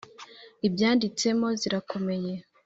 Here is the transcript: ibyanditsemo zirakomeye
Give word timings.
ibyanditsemo 0.67 1.47
zirakomeye 1.61 2.33